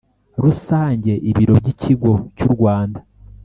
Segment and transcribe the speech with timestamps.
[0.43, 2.99] rusange ibiro by Ikigo cy u Rwanda